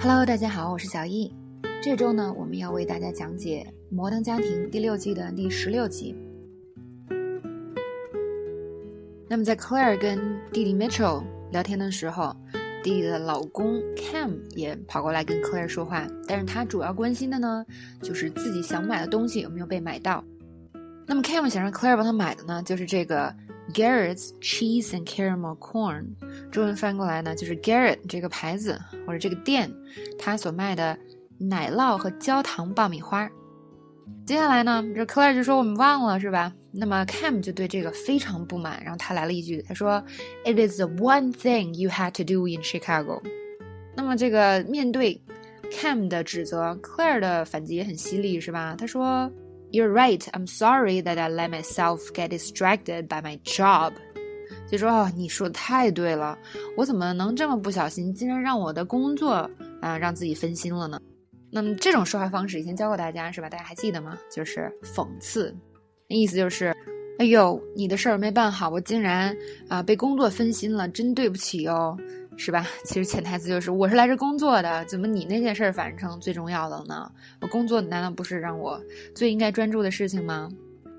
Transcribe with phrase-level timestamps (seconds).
[0.00, 1.34] Hello，大家好，我是小易。
[1.82, 6.14] 这周呢，我们要为大家讲解《摩登家庭》第六季的第十六集。
[9.28, 10.20] 那么，在 Claire 跟
[10.52, 12.32] 弟弟 Mitchell 聊天的时候，
[12.80, 17.66] 弟弟的老公 Cam 也跑过来跟 Claire 说话，但是他主要关心的呢，
[18.00, 20.22] 就是自己想买的东西有没有被买到。
[21.08, 23.34] 那么 Cam 想让 Claire 帮他买的呢，就是这个
[23.74, 26.10] Garrett's Cheese and Caramel Corn。
[26.50, 29.70] 中文翻过来呢，就是 Garrett 这个牌子或者这个店，
[30.18, 30.98] 它所卖的
[31.38, 33.28] 奶酪和焦糖爆米花。
[34.26, 36.52] 接下来呢，这 Claire 就说我们忘了是吧？
[36.70, 40.02] 那么 Cam 就对这个非常不满，然后他来了一句，他说
[40.44, 43.22] ：“It is the one thing you had to do in Chicago。”
[43.96, 45.20] 那么这个面对
[45.70, 48.74] Cam 的指责，Claire 的反击也很犀利是吧？
[48.78, 49.30] 他说
[49.72, 50.20] ：“You're right.
[50.32, 53.92] I'm sorry that I let myself get distracted by my job。”
[54.70, 56.38] 就说哦，你说的太对了，
[56.76, 61.00] 我怎么能这么不小心，竟然让我的工作啊让自己分心了呢？
[61.50, 63.48] 那么这种说话方式以前教过大家是吧？
[63.48, 64.18] 大家还记得吗？
[64.30, 65.54] 就是讽刺，
[66.08, 66.74] 意思就是，
[67.18, 69.34] 哎呦，你的事儿没办好，我竟然
[69.68, 71.96] 啊被工作分心了，真对不起哟，
[72.36, 72.66] 是吧？
[72.84, 77.10] 其实潜台词就是，我是来这工作的，怎么你那件事儿反成最重要的呢？
[77.40, 78.78] 我工作难道不是让我
[79.14, 80.50] 最应该专注的事情吗？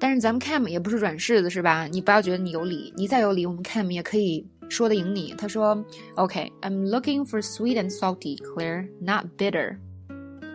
[0.00, 1.86] 但是咱们 Cam 也不是软柿子是吧？
[1.86, 5.34] 你不要觉得你有理，你再有理，我们 Cam 也可以说得赢你。
[5.36, 5.76] 他说
[6.14, 9.76] ：“OK，I'm looking for sweet and salty, clear, not bitter。”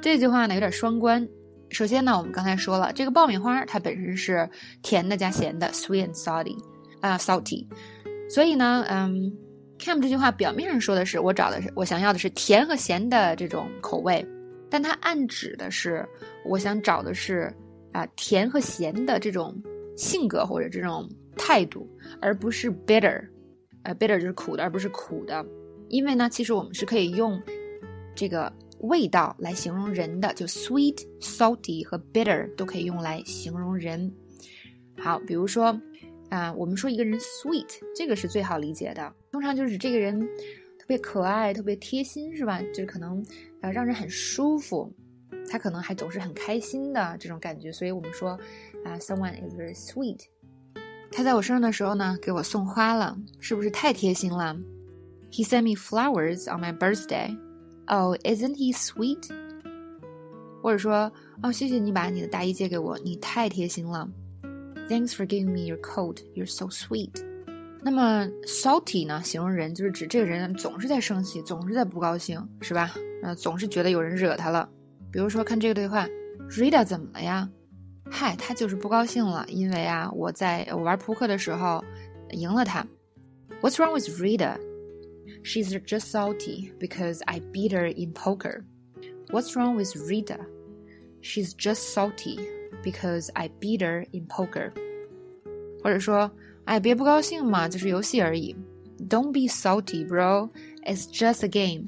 [0.00, 1.28] 这句话呢有点双关。
[1.70, 4.48] 首先呢，我们刚才说了，这个爆米花它本身是
[4.80, 6.56] 甜的加咸的，sweet and salty
[7.00, 7.66] 啊，salty。
[8.28, 9.32] 所以呢，嗯
[9.78, 14.24] ，Cam 这句话表面上说的是我找的是我想要的是甜和咸的这种口味，
[14.70, 16.06] 但它暗指的是
[16.44, 17.52] 我想找的是。
[17.92, 19.54] 啊，甜和咸的这种
[19.96, 21.88] 性格或者这种态度，
[22.20, 23.22] 而不是 bitter，
[23.82, 25.44] 呃，bitter 就是苦的，而不是苦的。
[25.88, 27.40] 因为呢，其实我们是可以用
[28.14, 34.10] 这个味道来形容人的，就 sweet、salty 和 bitter 都可以用来形容人。
[34.98, 35.78] 好，比如说
[36.30, 40.18] 啊，我们说一个人 sweet，这个是最好理解的，通常就是这个人
[40.78, 42.62] 特别可爱、特别贴心，是吧？
[42.72, 43.22] 就是可能
[43.60, 44.90] 呃让人很舒服。
[45.48, 48.30] 他可能还总是很开心的这种感觉，所以我们说
[48.84, 50.20] 啊，someone is very sweet。
[51.10, 54.56] 他在我生日的时候呢，给我送花了，是不是太贴心了
[55.30, 57.36] ？He sent me flowers on my birthday.
[57.86, 59.28] Oh, isn't he sweet？
[60.62, 64.08] 或者说，哦，谢谢你把你的大衣借给我，你太贴心了。
[64.88, 66.18] Thanks for giving me your coat.
[66.34, 67.10] You're so sweet.
[67.82, 72.94] 那么 salty 呢，形容人就是指这个人总是在生气，总是在不高兴，是吧？
[73.22, 74.68] 呃，总是觉得有人惹他了。
[75.11, 76.07] 比如说，看这个对话，
[76.49, 77.49] Rita 怎么了呀？
[78.09, 81.83] 嗨，他就是不高兴了，因为啊，我在我玩扑克的时候
[82.31, 82.85] 赢了他。
[83.61, 84.57] What's wrong with Rita?
[85.43, 88.63] She's just salty because I beat her in poker.
[89.29, 90.39] What's wrong with Rita?
[91.21, 92.39] She's just salty
[92.83, 94.71] because I beat her in poker.
[95.83, 96.31] 或者说，
[96.65, 98.55] 哎，别不高兴嘛，就是游戏而已。
[99.09, 100.49] Don't be salty, bro.
[100.83, 101.85] It's just a game.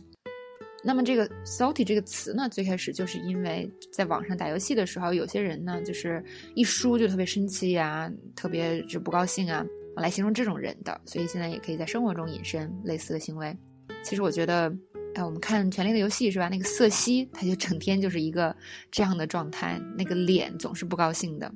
[0.86, 6.22] 那么这个 salty 这个词呢，最开始就是因为在网上打游戏的时候，有些人呢就是
[6.54, 9.64] 一输就特别生气呀，特别就不高兴啊，
[9.96, 11.00] 来形容这种人的。
[11.06, 13.56] 所以现在也可以在生活中引申类似的行为。
[14.02, 14.70] 其实我觉得，
[15.14, 16.48] 哎，我们看《权力的游戏》是吧？
[16.50, 18.54] 那个瑟西他就整天就是一个
[18.90, 21.50] 这样的状态，那个脸总是不高兴的。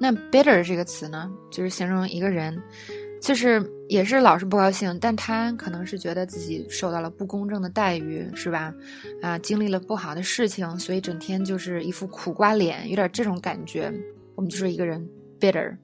[0.00, 2.58] 那 bitter 这个词呢，就是形容一个人。
[3.20, 8.72] 就是也是老是不高兴，但他可能是觉得自己受到了不公正的待遇，是吧？
[9.22, 13.92] 啊，经历了不好的事情，所以整天就是一副苦瓜脸，有点这种感觉。
[14.34, 15.08] 我们就说一个人
[15.40, 15.76] bitter。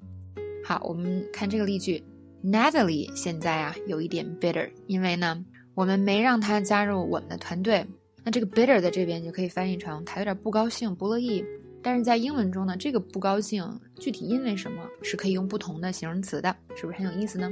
[0.64, 2.02] 好，我们看这个例句
[2.44, 5.44] ，Natalie 现在啊有一点 bitter，因为呢
[5.74, 7.84] 我们没让他加入我们的团队。
[8.22, 11.44] 那这个 bitter 在这边就可以翻译成他有点不高兴、不乐意。
[11.82, 13.64] 但是在英文中呢，这个不高兴
[13.98, 17.50] 具体因为什么是可以用不同的形容词的，是不是很有意思呢？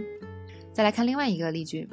[0.72, 1.88] 再来看另外一个例句，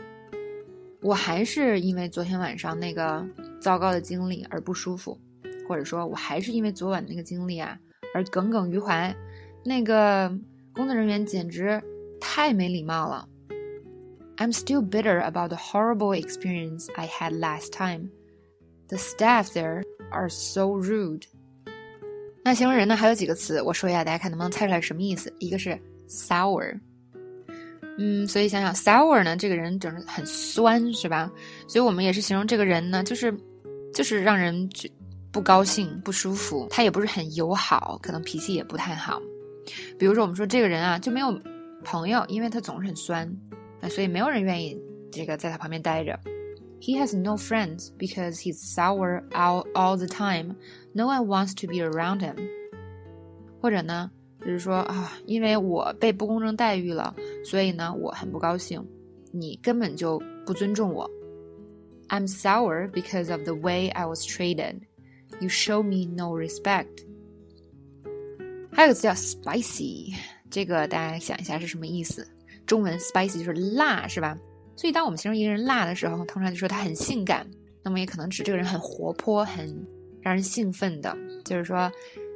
[1.01, 3.25] 我还是因为昨天晚上那个
[3.59, 5.19] 糟糕的经历而不舒服，
[5.67, 7.77] 或者说我还是因为昨晚那个经历啊
[8.13, 9.13] 而耿耿于怀。
[9.65, 10.31] 那个
[10.73, 11.81] 工作人员简直
[12.21, 13.27] 太没礼貌了。
[14.37, 18.11] I'm still bitter about the horrible experience I had last time.
[18.87, 21.23] The staff there are so rude.
[22.47, 25.33] 那形容人呢，还有几个词，我说一下，大家看能不能猜出来什么意思？
[25.37, 25.77] 一个是
[26.07, 26.79] sour，
[27.97, 31.29] 嗯，所以想想 sour 呢，这个人整很酸，是吧？
[31.67, 33.37] 所以我们也是形容这个人呢，就是
[33.93, 34.69] 就是让人
[35.29, 36.65] 不高兴、不舒服。
[36.69, 39.21] 他也不是很友好，可能脾气也不太好。
[39.99, 41.37] 比如说，我们说这个人啊，就没有
[41.83, 43.29] 朋友，因为他总是很酸，
[43.81, 46.17] 那所以没有人愿意这个在他旁边待着。
[46.79, 50.55] He has no friends because he's sour all all the time.
[50.97, 52.35] No one wants to be around him.
[53.61, 54.09] 或者呢，
[54.39, 57.15] 就是说啊，因为我被不公正待遇了，
[57.45, 58.83] 所以呢，我很不高兴。
[59.31, 61.07] 你根本就不尊重我。
[62.07, 64.79] I'm sour because of the way I was treated.
[65.39, 66.87] You show me no respect.
[68.71, 70.15] 还有个词叫 spicy，
[70.49, 72.27] 这个大家想一下是什么意思？
[72.65, 74.35] 中文 spicy 就是辣，是吧？
[74.75, 77.47] 所以当我们形容一个人辣的时候，通常就说他很性感，
[77.83, 79.85] 那么也可能指这个人很活泼、很
[80.21, 81.15] 让人兴奋的，
[81.45, 81.91] 就是说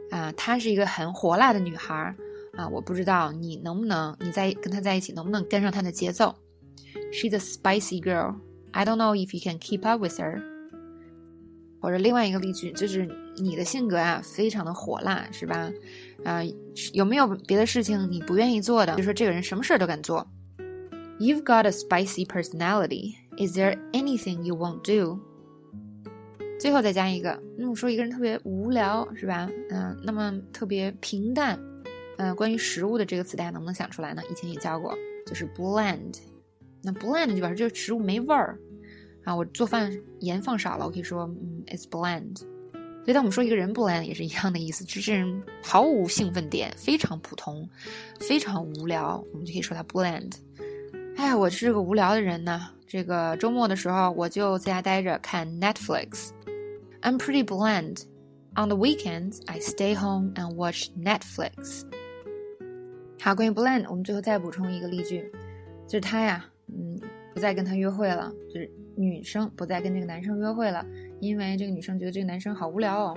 [0.10, 2.16] 啊，她是一个很火辣的女孩
[2.54, 2.68] 啊。
[2.68, 6.36] 我不知道你能不能你在跟她在一起能不能跟上她的节奏。
[7.12, 8.36] She's a spicy girl.
[8.72, 10.42] I don't know if you can keep up with her.
[11.82, 15.72] 或者另外一个例句就是你的性格啊，非常的火辣，是吧？
[16.24, 16.42] 啊，
[16.94, 18.96] 有没有别的事情你不愿意做的？
[18.96, 20.26] 就说这个人什么事儿都敢做。
[21.20, 23.16] You've got a spicy personality.
[23.38, 25.20] Is there anything you won't do?
[26.62, 29.50] 最后再加一个，那么说一个人特别无聊，是吧？
[29.72, 31.60] 嗯，那么特别平淡。
[32.18, 34.22] 嗯，关于食物的这个词，大家能不能想出来呢？
[34.30, 36.20] 以前也教过，就是 bland。
[36.84, 38.60] 那 bland 就表示这个食物没味儿。
[39.24, 42.38] 啊，我做饭盐放少了，我可以说，嗯，it's bland。
[42.42, 45.26] 所以当我们说一个人 bland 也是一样的意思，就是
[45.64, 47.68] 毫无兴奋点，非常普通，
[48.20, 50.32] 非常无聊，我们就可以说他 bland。
[51.18, 52.70] 哎，我是个无聊的人呢。
[52.86, 56.30] 这个周末的时候，我就在家待着看 Netflix。
[57.03, 58.05] I'm pretty bland.
[58.57, 61.83] On the weekends, I stay home and watch Netflix.
[63.21, 65.31] 好，关于 bland，我们最后再补充一个例句，
[65.87, 66.99] 就是他呀，嗯，
[67.35, 70.87] 不再跟他约会了，就是女生不再跟这个男生约会了，
[71.21, 73.17] 因为这个女生觉得这个男生好无聊哦。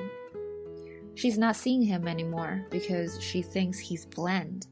[1.16, 4.64] She's not seeing him anymore because she thinks he's bland.